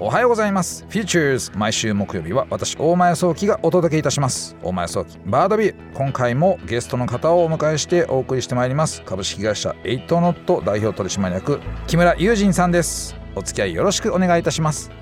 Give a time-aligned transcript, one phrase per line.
[0.00, 0.86] おはようございます。
[0.88, 4.56] フューチャーズ毎週木曜日は私大前創希がお届けいたします。
[4.62, 5.92] 大前創希バードビュー。
[5.92, 9.02] 今回もゲストの方をお迎えしてお送りしてまいります。
[9.02, 13.16] 株式会社エイトノット代表取締役木村裕人さんです。
[13.34, 14.92] お付き合いよろしくお願いいたします。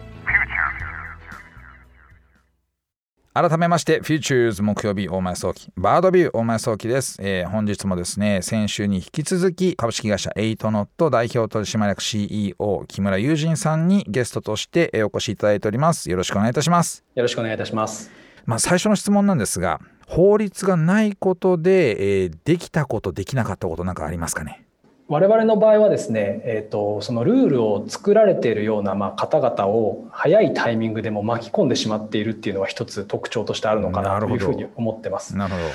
[3.39, 5.71] 改めましてフューチャーズ木曜日大前創希。
[5.77, 16.09] バードビュー大前創希です、えー、本日もですね先週に引き続き株式会社エイトノット代表取締役 CEO 木村裕人さんにゲストとしてお越しいただいております。
[16.09, 17.05] よろしくお願いいたします。
[17.15, 18.11] よろしくお願いいたします。
[18.47, 24.66] まあ最初の質問なんですが法律がないことで、えー、できたことできなかったことなんかありますかね？
[25.09, 35.37] 我々の場合はですね、えーと、そのルールを作られているようなまあ方々を早いタイミングでも巻き込んでしまっているっていうのは一つ特徴としてあるのかなというふうに思ってます。
[35.37, 35.67] なるほど。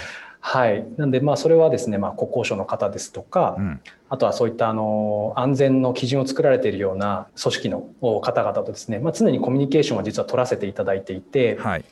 [0.44, 11.86] はい、なんでまあそれはですね、まあ、国交省の方ですとか、うん、あとはそういったあの安全の基準を作られているような組織の方々とですね、まあ、常にコミュニケーションを実は取らせていただいていて、はい、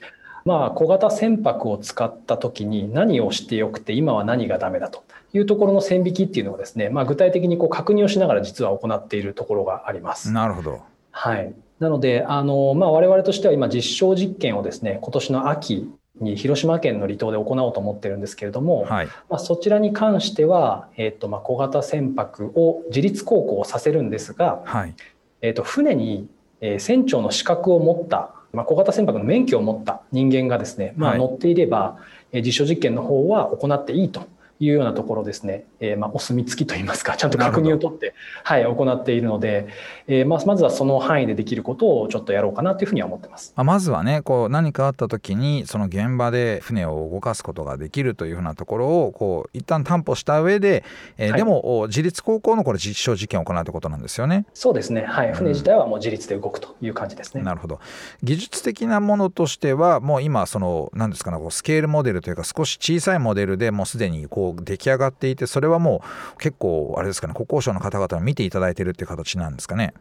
[0.49, 10.31] まあ、小型船舶を使った時に何をしてよくて今は何がダメだというところの線引きっていうのをですね、まあ、具体的にこう確認をしながら実は行っているところがあります。
[10.31, 10.81] なるほど。
[11.11, 11.53] はい。
[11.77, 15.87] なので、あの、まあ、我々としては今実証実験をですね、今年の秋
[16.19, 24.95] に広島県の離島で行おうと思ってるんですけれども、はい、まあ、そちらに関しては、えーとまあ、小型船舶を自立航行させるんですが、はい、
[25.41, 26.27] えー、と船に、
[26.59, 31.99] えー、船長の資格を持った、まあ、小型船舶の免許を持った人間がですね、まあ、乗っていれば、は
[32.33, 34.27] い、実証実験の方は行っていいと
[34.59, 38.13] いうようなところですね、えー、まあお墨付きといいますかちゃんと確認を取って、
[38.43, 39.67] はい、行っているので、
[40.07, 43.53] えー、まあまずはその範囲でできることをちょっとやろうかなというふうには思ってます。
[43.55, 50.83] まずはねこう何かあった時にその現場で船を動かすことができるというふうなところをこう一旦担保した上で、
[51.17, 54.45] えー、はい、でも自立高校のこれ実証実験を行うということなんですよね。
[54.53, 57.43] そうですねはい船自体はもう自立で動くという感じですね。
[57.43, 57.79] なるほど
[58.23, 66.01] 技術的なものとしてはもう今その何ですかねこうスケールモデルというか少し小さいモデルでもうすでにこう出来上がっていてそれはも
[66.35, 69.93] う結構あれですかね国交省の方々に見ていただいているっていう形なんですかね。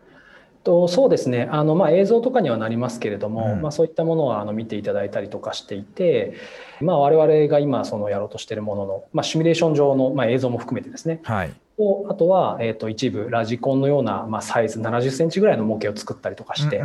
[0.64, 1.48] とそうですね。
[1.50, 6.34] あの、まあ、映像とかにはなりますけれども、うん、まあ、そういったものはあの見ていただいたりとかしていて、
[6.80, 16.82] まあ、我々が今そのやろうとしているものの、まあ、シミュレーション上の、まあ、映像も含めてですね、はい、とあとは、えー、と一部ラジコンのような、まあ、サイズ7 0センチぐらいの模型を作ったりとかして、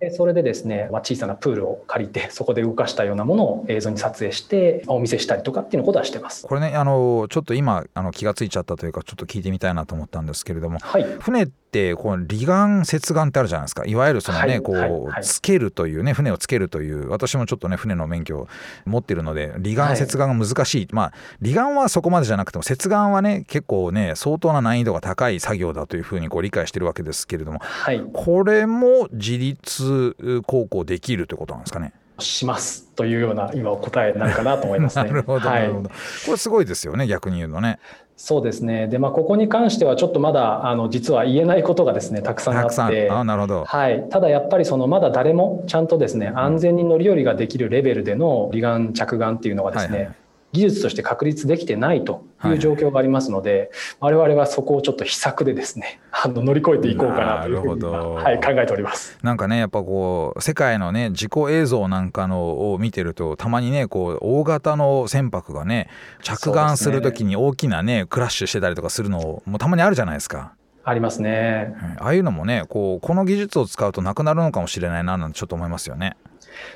[0.00, 6.46] でそれでですね、まあ、小さなプールを借りて そこで動かしたようなものを映像に撮影してお見せしたりとかっていうことはしてます。
[6.46, 13.84] これねあのちょっと今あの気が付いちゃったというかちょっと聞いてみたいなと思ったんですけれども、はい、船ってこの離岸接岸ってあるじゃないですか。
[13.84, 18.48] いわゆるそのね、はい、こう、はい、つけるというね船をつけるという私もちょっとね船の免許を
[18.86, 30.16] 持ってるので離岸接岸が難しい、まあ離岸はそこまでじゃなくても接岸はね結構ね相当な難易度が高い作業だというふうにこう理解してるわけですけれども、はい、これも自立
[30.46, 31.92] 航行できるということなんですかね？
[32.18, 35.04] しますというような今答えなるかなと思いますね。
[35.10, 35.90] なるほど、なるほど。
[35.90, 35.94] こ
[36.30, 37.78] れすごいですよね逆に言うのね。
[38.16, 38.88] そうですね。
[38.88, 43.10] で、まあ、ここに関してはちょっとまだ、あの、実は言えないことがですね、たくさんあって。
[43.10, 43.64] あなるほど。
[43.66, 44.06] はい。
[44.08, 50.14] ただ、やっぱり、その、まだ誰もちゃんとですね、安全に乗り降りができるレベルでの離岸着岸っていうのがですね、はいはい
[50.56, 59.18] 技術として確立できてないという状況がありますので、はい、我々はそこをちょっと秘策でですね あの乗り越えていこうかなというふうにはい、考えております。
[59.22, 65.88] なんかねやっぱこう世界のね事故映像なんかのを見てるとたまにねこう大型の船舶がね
[66.22, 70.54] 着岸する時に大きなねクラッシュしてたりとかするのもたまにあるじゃないですか。
[70.88, 76.16] ありますね、ああいうのもねこうこの技術を使うとなくなるのかもしれないななんてちょっと思いますよね。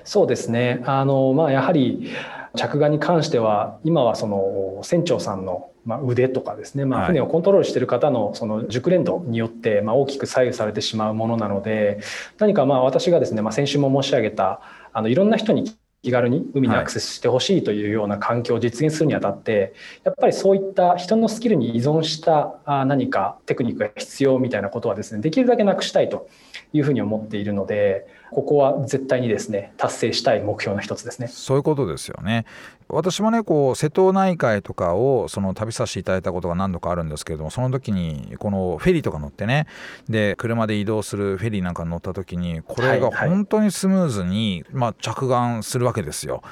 [0.04, 0.82] そうですね。
[0.86, 2.10] あの、まあ、やはり
[2.56, 5.70] 着岸に関しては今はその船長さんの
[6.04, 12.00] 腕とかですね、まあ、船をコントロールしている方のその熟練度によってまあ大きく左右されてしまうものなので
[12.38, 14.60] 何かまあ私がですね、まあ、先週も申し上げた
[14.92, 26.28] あのいろんな人に気軽に海にアクセスしてほしいというような環境を実現するにあたってやっぱりそういった人のスキルに依存した何かテクニックが必要みたいなことはですねできるだけなくしたいと
[26.72, 31.28] いうふうに思っているのでここは絶対にですね達成したい目標の一つですね。
[31.28, 32.46] そういうことですよね。
[32.92, 39.66] 私もねこう瀬戸内海とかをその旅させていただいたことが何度かあるんですけれどもその時にこのフェリーとか乗ってね
[40.08, 46.42] で車で移動するフェリーなんかに乗った時にこれが本当にスムーズに、まあ、着岸するわけですよ。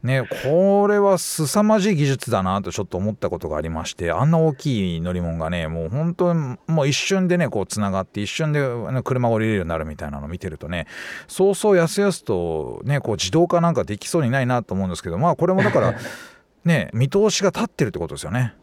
[0.00, 8.60] ね、これは凄まじい技術だなとちょっと思ったことがありましてあんな大きい乗り物がねもう本当にもう一瞬でねこうつながって一瞬で
[9.02, 10.86] 車が降りれるようになるみたいなのを見てるとね
[11.28, 15.94] そうそうやすやすとねこう自動化なんかできそうにないなと思うんですけどまあこれもだから
[16.64, 18.54] ね見通しが立ってるってことですよね。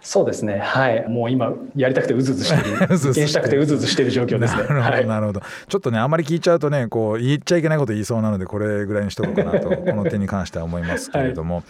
[0.00, 0.58] そうですね。
[0.58, 1.08] はい。
[1.08, 2.88] もう今やりたくてうずうずしてる。
[2.96, 4.62] 実験したくてうずうずしてる状況ですね。
[4.68, 5.42] なるほど、はい、なるほど。
[5.68, 11.62] ちょっとねあまり聞いちゃうとねこう言っちゃいけないこと言いそうなのでこれぐらいにしとこうかなと この点に関しては思いますけれども、は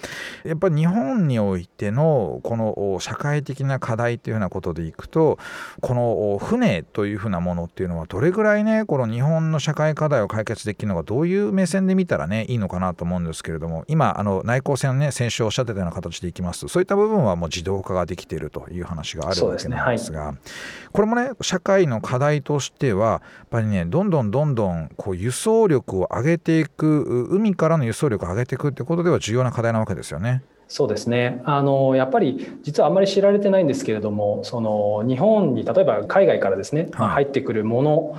[0.45, 5.39] い、やっぱり日本においてのこの社会的な課題っていうふうなことでいくと
[5.81, 20.39] この船というふうなものっていうのはどれぐらいねこの日本の社会課題を解決できるのかどういう目線で見たらねいいのかなと思うんですけれども今あの内向線ね先週おっしゃってたような形でいきますとそういった部分はもう自動化がができているという話があるわけなんですが、ねはい、
[20.93, 30.43] これもね社会の課題としてはやっぱりねどんどんどんどんこう輸送力を上げていく海からの輸送力を上げていくってことでは重要な課題なわけですよね。
[30.69, 38.17] そうですねあのやっぱり実はあんまり知られてないんですけれどもその日本に例えば海外からですね、はい、入ってくるもの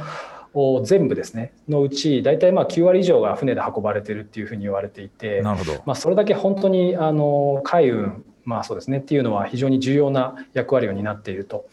[0.53, 11.65] を全部ですねのうち大体まあ9割以上が船で運ばれてるっていうふうに言われていてなるほど、まあ、それだけ本当にあの海運まあそうですねっていうのは非常に重要な役割を担っていると。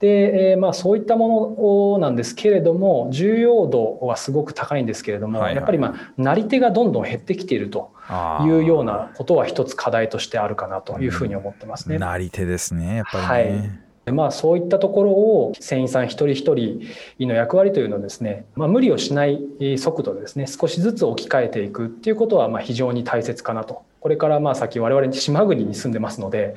[0.00, 7.92] で、えー、まあそういったものなんですけれども重要度はすごく高いんですけれども、はいはい、やっぱりまあなり手がどんどん減ってきていると
[8.42, 11.98] いうようなことは一つ課題としてあるかなというふうに思ってますね。
[11.98, 13.28] なり手ですねやっぱりね。
[13.28, 19.40] はいまあ、そういったところを船員さん一人一人の役割というのをですね、まあ、無理をしない
[19.78, 26.56] 速度でですね少しずつ置き換えていくっていうことはまあ非常に大切かなとこれからまあ先我々島国に住んでますので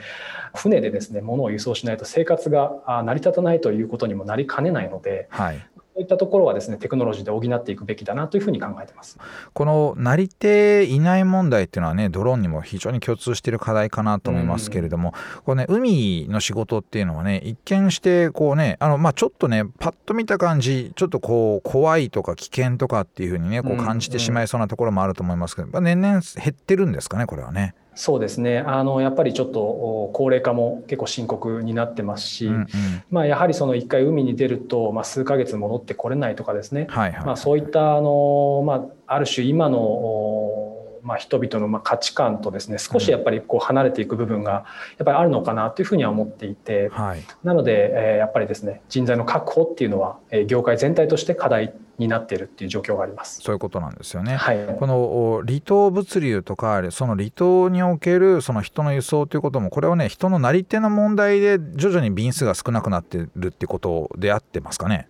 [0.53, 5.65] 船でですね物を輸送しないと生活が成り立たないということにもなりかねないので、はい、
[5.97, 9.17] そういったところはですねテクノロジーで補っていくべきだなというふうに考えてます。
[9.53, 27.73] このなり手いない問題っていうのはねドローンにも非常に共通している課題かなと思いますけれども、うん、これね海の仕事っていうのはね一見してこうねあのまあちょっとねパッと見た感じちょっとこう怖いとか危険とかっていうふうにねこう感じてしまいそうなところもあると思いますけど、うんうん、年々減ってるんですかねこれはね。
[27.97, 28.59] そうですね。
[28.59, 32.67] あのやっぱりちょっと高齢化も結構深刻になってますし、うんうん、
[33.09, 40.76] まあ、やはりその一回海に出ると、まあ、数ヶ月戻ってこれないとかですね、はいはい、まあ、そういったあの、まあ、ある種今の
[41.07, 53.39] まあ、人々のまあ価値観とですね少しやっぱりこう離れていく部分がやっぱりあるのかなというふうには思っていて、はい、なので、えー、やっぱりですね人材の確保っていうのは、えー、業界全体として課題になっているっていう状況があります。
[53.41, 54.35] そういうことなんですよね。
[54.35, 65.07] はい、この離島物流とかその離島におけるその人の輸送ということもこれはね人のなり手の問題で徐々に便数が少なくなってるってことであってますかね。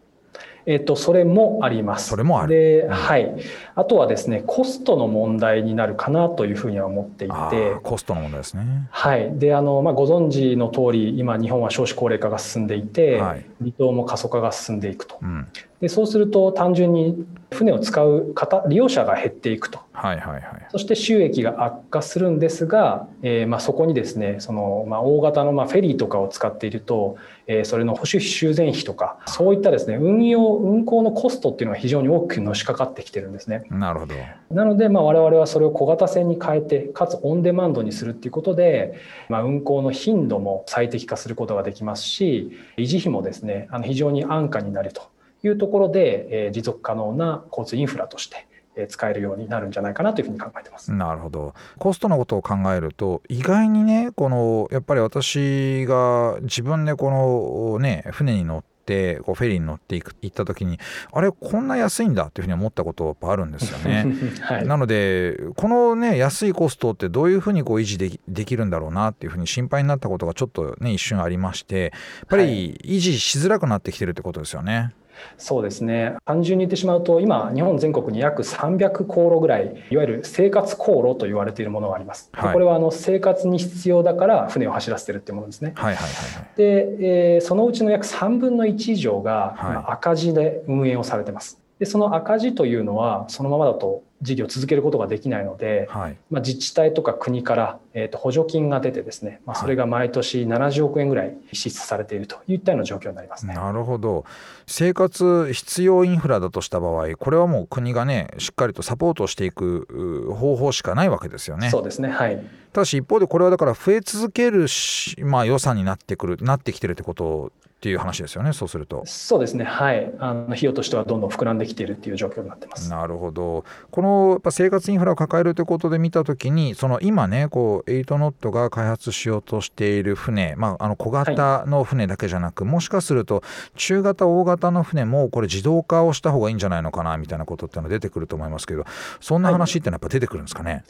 [0.69, 2.09] えっと、それもあります。
[2.09, 2.49] それもある。
[2.53, 3.33] で、はい。
[3.73, 7.77] あとはですね、コストの問題になるかなというふうには思っていて。
[7.83, 8.89] コストの問題ですね。
[8.91, 9.39] はい。
[9.39, 15.17] で、あの、まあ、ご存知の通り、今、日本は少子高齢化が進んでいて、はい、離島も過疎化が進んでいくと。
[15.21, 15.47] うん、
[15.81, 19.79] で、そうすると、単純に船を使う方、利用者が減っていくと。
[19.93, 20.67] はいはいはい。
[20.69, 27.17] そして収益が悪化するんですが、えー、まあ、そこにですね、その、まあ、大型の、まあ、フェリーとかを使っていると、
[27.47, 33.63] えー、それの保守費修繕費とか、そういったですね、運用、運航のコストっていうのは非常に大きくのしかかってきてるんですね。
[33.71, 34.13] なるほど。
[34.51, 38.95] なので、まあ、我々はそれを小型船に変えて、かつオンデマンドにするっていうことで、
[39.29, 45.01] まあ、運航の頻度も最適化することができますし、維持費もですね、ねあの非常に安価になると
[45.43, 48.47] いうところで、えー、持続可能な交通インフラとして、
[48.87, 50.91] 使えるようになるんじゃないかなというふうに考えてます。
[50.93, 51.55] なるほど。
[51.79, 60.79] コストのことを考えると意外にねこのやっぱり私が自分でこのね船に乗ってこうフェリーに乗っていく行った時に
[61.11, 64.05] あれこんな安いんだっていうふうに思ったことやっぱあるんですよね。
[64.41, 71.91] はい、なのでこのね安いコストってどういうふうにこう維持できできるんだろうなっていうふうに心配になったことがちょっとね一瞬ありましてやっ
[72.29, 74.75] ぱり維持しづらくなってきてるってことですよね。
[74.75, 74.93] はい
[75.37, 76.15] そうですね。
[76.25, 91.59] 単純に言ってしまうと今日本全国に約300航路ぐらいいわゆる生活航路と言われているものがあります、はい、これはあの生活に必要だから船を走らせてるっていうものですね、はいはいはいはい、で、えー、そのうちの約3分の1以上が赤字で運営をされてます。
[91.79, 103.53] でその赤字というのはそのままだと事業を続けることができないので、はい、まあ、自治体とか国から、えー、と補助金が出てですね、まあ、それが毎年70億円ぐらい支出されているといったような状況になりますね。
[103.53, 104.25] なるほど
[104.65, 111.69] 生活必要インフラだとした場合これはもう国がねしっかりとサポートしていく方法しかないわけですよね。
[111.69, 112.43] そうですねはい
[112.77, 119.03] ただし一方でこれはだから増え続けるし、まあ、予算になってくるなってきてるってことっていう話ですよねそうすると。
[119.05, 119.63] そうですね。
[119.63, 120.11] はい。
[120.17, 122.89] あの費用としてはどんどん膨らんできているっていう状況になってます。
[122.89, 123.65] なるほど。
[123.91, 133.43] このやっぱ生活インフラを抱えるということで見たときにその今ねこうエイトノットが開発しようとしている船、まあ、あの小型の船だけじゃなく、はい、もしかすると
[133.75, 138.85] 中型大型の船もこれ自動化をした方がいいんじゃないのかなみたいなことってのは出てくると思いますけど
[139.21, 140.83] そんな話ってのはやっぱ出てくるんですかね、はい、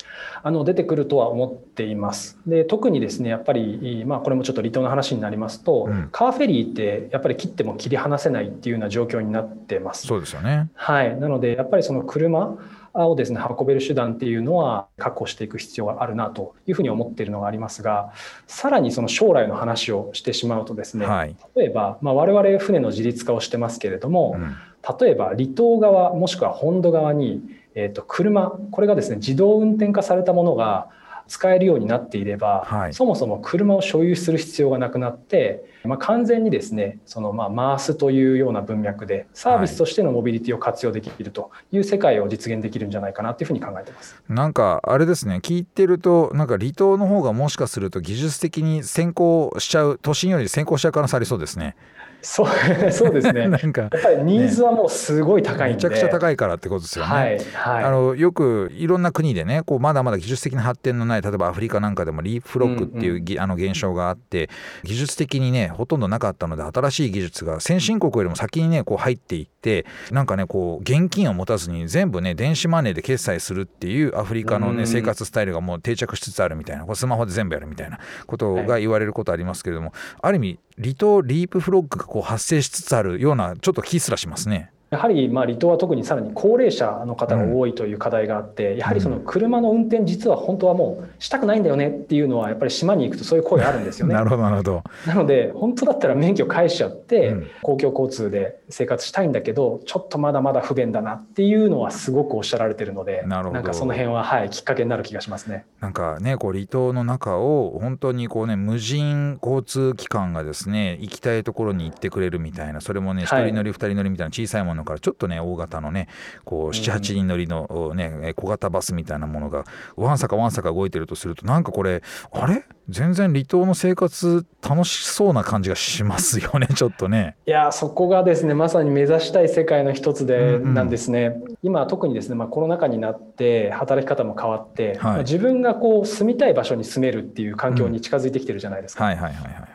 [0.44, 2.40] あの出てくるとは思ています。
[2.48, 10.08] で特にですねやっぱり、まあ、これもちょっと離島の話になりますと、うん、カーフェリーってやっぱり切っても切り離せないっていうような状況になってます。
[10.08, 12.58] そうですよね、はい、なのでやっぱりその車
[12.94, 18.12] をですね運べる手段っていうのは確保していく必要があるなというふうに思っているのがありますが
[18.48, 24.56] さらにその将来の話をしてしまうとですね、はい、例えば、まあ、我々船の自立化をしてますけれども、うん、
[25.00, 27.44] 例えば離島側もしくは本土側に、
[27.76, 30.90] えー、と車これがですね自動運転化されたものが
[31.28, 44.22] 使えるようになっていれば、はい、そもそも車を所有する必要がなくなって、まあ、完全にですねそのまあマースというような文脈でサービスとしてのモビリティを活用できるという世界を実現できるんじゃないかなというふうに考えてます。
[44.30, 51.76] なんかあれですね聞いてるとなんか離島の方がもしかすると技術的に先行しちゃう都心より先行しちゃう可能性ありそうですね。
[52.22, 53.48] そうそうですね。
[53.50, 57.12] なんかやっぱりニーズはもうすごい高いね、めちゃくちゃ高いからってことですよね。
[57.12, 64.50] はいはい、あのよくいろんな国でねこうまだまだ技術的な発展のない例えばアフリカなんかでもリープフロックっていう、うんうん、あの現象があって
[64.84, 84.72] 技術的にねほとんどなかったので新しい技術が先進国よりも先にねこう入っていってなんかねこう現金を持たずに全部ね電子マネーで決済するっていうアフリカのね、生活スタイルがもう定着しつつあるみたいなこれスマホで全部やるみたいなことが言われることありますけれども、はい、ある意味離島リープフロッグがこう発生しつつあるようなちょっと気すらしますね。
[84.90, 94.14] やはりまあ離島は特にさらに高齢者の方が多いという課題があって、やはりその車の運転実は本当はもうしたくないんだよねっていうのはやっぱり島に行くとそういう声あるんですよね。
[94.14, 94.84] なるほどなるほど。
[95.06, 105.66] なので本当だったら免許返しちゃって公共交通で生活したいんだけどちょっとまだまだ不便だなっていうのはすごくおっしゃられてるのでななんかその辺ははいきっかけになる気がしますね。
[105.82, 116.08] なんかねこう離島の中を本当にこうね無人交通機関がですね行きたいところに行ってくれるみたいなそれもね一人乗り二人乗りみたいな小さいものからちょっとね大型のね
[116.46, 119.66] こう78人乗りの、ね、小型バスみたいなものが
[119.96, 122.66] わんさかわんさか動いてるとするとなんかこれあれ？
[122.90, 127.36] 全然離島の生活楽しそうな感じがしますよね ちょっとね。
[127.46, 131.26] いやそこがですねまさに目指したい世界の一つでなんですね。
[131.36, 139.16] うんうん、今特にですね、まあ、コロナ禍になって働き方も変わって、はい、自分がこう住みたい場所に住めるっていう環境に近づいてきてるじゃないですか。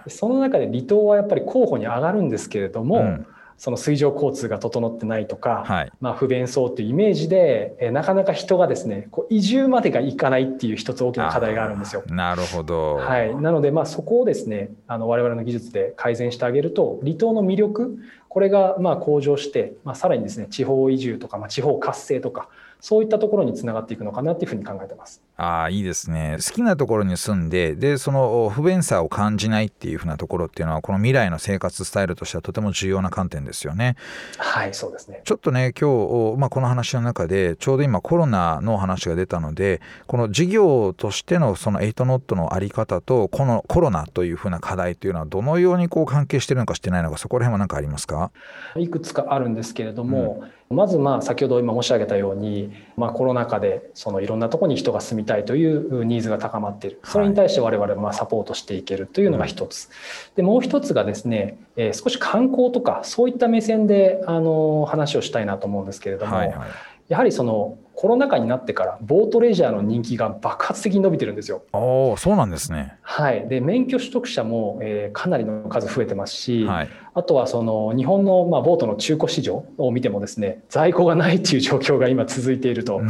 [0.09, 3.26] その中で離島はやっぱり候補に上がるんですけれども、うん
[3.62, 12.02] その水上交通が整ってないとか、はい、まあ、不便そうというイメージで、えなかなか人がですねこう移住までがいかないっていう一つ大きな課題があるんですよ。
[12.09, 22.49] なるほど、はい、なのでまあそこをですねあの我々の技術で改善してあげると離島の魅力これがまあ向上して、まあ、さらにですね地方移住とか、まあ、地方活性とか
[22.81, 25.23] そういったところにつながっていくのかなっていうふうに考えてます。
[25.37, 26.37] ああいいですね。
[26.39, 33.97] 好きなところに住んででその不便さを感じないっていうふうなところっていうのはこの未来の生活スタイルとしてはとても重要な観点ですよね。
[34.39, 35.23] はいそうですね。
[35.25, 48.31] ちょっとね今日、まあ、この話の中でちょうど今コロナの話が出たのでこの事業としてのその8ノットの在り方とこのコロナというふうな課題というのはどのようにこう関係してるのかしてないのかそこら辺は何かありますか？
[48.77, 57.00] いくつかあるんですけれども、うんまずまあ先ほど今申し上げたように、まあ、コロナ禍でそのいろんなところに人が住みたいというニーズが高まっている。
[57.05, 59.88] それに対して我々まサポートしていけるというのが一つ。
[60.37, 66.41] でもう一つがですね、えー、少し観光とかそういった目線であの話をしたいなと思うんですけれども、
[67.09, 71.63] やはりそのコロナ禍になってからボートレジャーの人気が爆発的に伸びてるんですよ。
[71.73, 72.97] あそうなんですね。
[73.03, 83.01] はい、で免許取得者も、えー、かなりの数増えてますし、はい、あとはその日本の、まあ、ボートの中古市場を見てもですね在庫がないっていう状況が今続いていると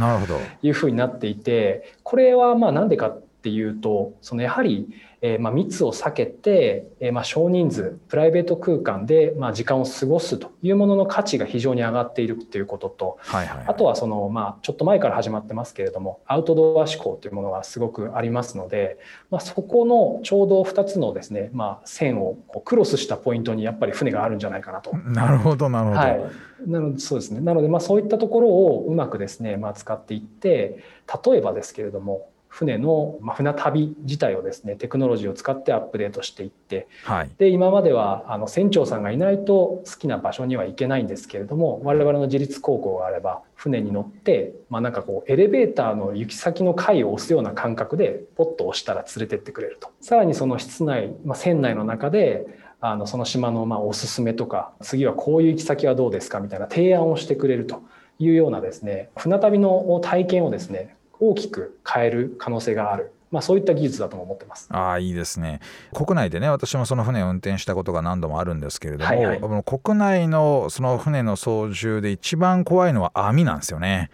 [0.61, 4.89] いうふうになっていてこれはまあなんでかっていうとそのやはり
[5.25, 18.99] えー、まあ、密を避けて、えー、まあ、少人数プライベート空間で、まあ、時間を過ごすというものの価値が非常に上がっているということと、はいはいはい、あとはその、まあ、ちょっと前から始まってますけれどもアウトドア志向というものがすごくありますので、
[19.31, 24.93] まあ、そこのちょうど2つのですね、まあ、線をこうクロスしたポイントにやっぱり船があるんじゃないかなと。
[24.97, 25.99] なるほどなるほど。
[25.99, 26.21] はい
[26.65, 30.81] なのでそうですねなのでまあそういったところをうまくですね、まあ、使っていって
[31.25, 49.89] 例えばですけれども船の、まあ、船旅自体をですねテクノロジーを使ってアップデートしていって、はい、で今まではあの船長さんがいないと好きな場所には行けないんですけれども我々の自立航行があれば船に乗って、まあ、なんかこうエレベーターの行き先の階を押すような感覚でポッと押したら連れてってくれると。
[49.99, 52.45] さらにその室内、まあ、船内の中で
[52.81, 57.81] あのその島のまあおすすめとか次はこういう行き先はどうですかみたいな提案をしてくれると
[58.19, 60.95] いうようなですね船旅の体験をですね
[61.29, 63.13] 大きく変える可能性がある。
[63.31, 64.67] まあ、そういった技術だと思ってます。
[64.69, 65.59] ああいいですね。
[65.91, 74.11] 国内でね私もその船を運転したことが何度もあるんですけれども、はいはい、国内のその船の操縦で一番怖いのは網なんですよね。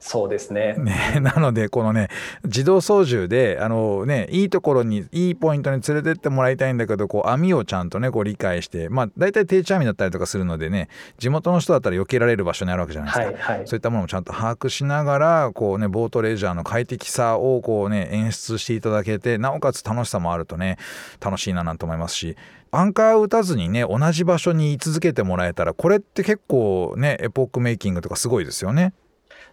[0.00, 0.74] そうですね。
[0.78, 2.08] ね なのでこのね
[2.44, 10.88] 自動操縦であのねいいところにいいポイントに連れてってもらいたいんだけどこう網をちゃんとねこう理解してまあ大体定置網だったりとかするのでね
[11.18, 20.78] 地元の人だったら避けられる場所にあるわけじゃないですか、はいはい、そういったものもちゃんと把握しながらこうねボートレジャーの快適さをこうね演出していただけてなおかつ楽しさもあるとね
[21.20, 22.36] 楽しいななんて思いますし
[22.72, 28.92] アンカー打たずにね同じ場所に居続けてもらえたらこれって結構ねエポックメイキングとかすごいですよね。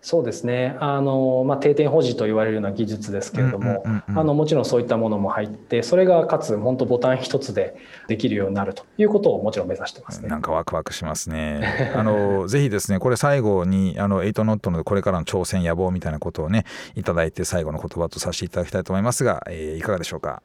[0.02, 7.78] そうですねあの、まあ、定点保持と言われるような技術ですけれども、あのもちろんそういったものも入ってそれがかつ本当ボタン一つで
[8.08, 10.30] できるようになるということをもちろん目指してますね。
[10.30, 11.94] なんかワクワクしますね。
[11.96, 20.42] あのぜひですねこれ最後にあの8ノットのこれからの挑戦野望みたいなことをねいただいて最後の言葉とさせていただきたいと思いますが、えー、いかがでしょうか？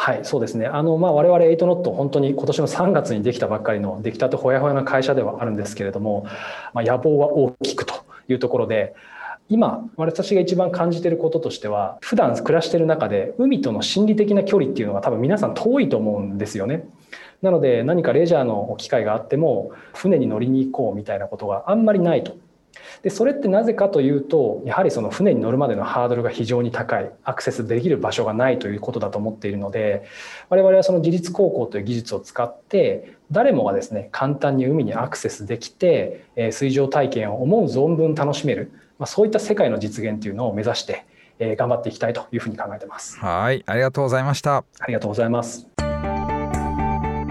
[0.00, 0.66] はい、そうですね。
[0.66, 6.26] あのまあ我々エイトノット本当に今年の3月にできたばっかりの出来たてほやほやな会社ではあるんですけれども、
[6.72, 7.99] まあ、野望は大きくと
[8.32, 8.94] いうところで。
[9.52, 16.88] 今私が一番感じていることとしては普段暮らしている中で海との心理的な距離っていうのが多分皆さん遠いと思うんですよね。
[17.42, 22.36] なので何かレジャーの機会があっても船に乗りに行こうみたいなことがあんまりないと
[23.02, 30.04] でそれってなぜかというとやはりその船に乗るまでのハードルが非常に高いアクセスできる場所がないということだと思っているので
[30.48, 41.06] 我々はその自立航行という技術を使って誰もがですね簡単に海にアクセスできて水上体験を思う存分楽しめる、まあ、そういった世界の実現というのを目指して
[41.56, 43.18] 頑張っていきたいというふうに考えてます。
[43.18, 44.64] はいありがとうございました。
[44.78, 45.69] ありがとうございます。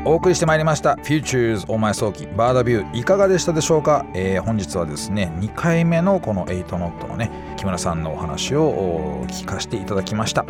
[0.05, 10.45] お送りしてまいりました「Futures お前早期バーダビュー」いかがでしたでしょうか、えー、本日はですね2回目のこの8ノットのね木村さんのお話を聞かせていただきました。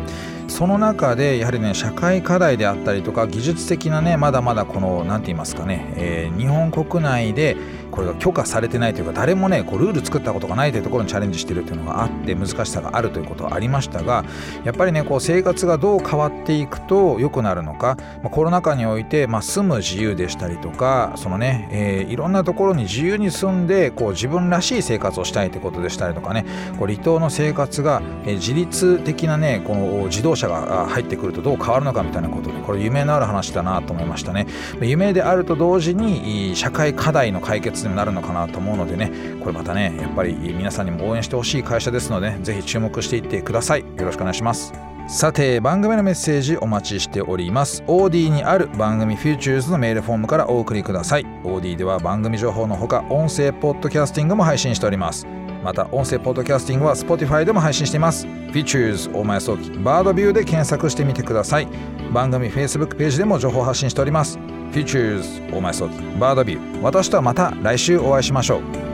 [0.46, 7.56] その中でやはりね社会課題であったりとか技術的なねまだまだこの何て言いますかね、えー、日本国内で
[7.90, 14.24] これが許可されてないというか誰もねこうルール作ったことがないというところにチャレンジしてるというのがあって難しさがあるということはありましたが
[14.64, 26.44] やっぱりねこう生活がどう変わっていくと良くなるのか、まあ、コロナ禍において、まあ、住む自由でしたりとかそのね、えー、いろんなところに自由に住んでこう自分らしい生活をしたいということでしたりとかね
[26.78, 34.46] こう離島の生活が、えー、自立的なねこの自動車が入ってくるとどう変わるのかみたいなことでこれ夢のある話だなと思いましたね。
[34.80, 43.80] 夢であると同時に社会課題の解決にもなるのかなと思うのでねこれまたねやっぱり皆さんにも応援してほしい会社ですので、ぜひ注目していってください。
[43.80, 44.72] よろしくお願いします。
[45.08, 47.82] さて番組のメッセージお待ちしております。
[47.88, 51.26] OD にある番組 Futures のメールフォームからお送りください。
[51.42, 55.26] OD では番組情報のほか音声ポッドキャスティングも配信しております。
[55.64, 58.24] また音声ポッドキャスティングは Spotify でも配信しています。
[58.26, 61.68] Features 大前早期バードビューで検索してみてください。
[62.12, 64.38] 番組 Facebook ページでも情報発信しております。
[64.72, 66.80] Futures 大前早期バードビュー。
[66.80, 68.89] 私とはまた来週お会いしましょう。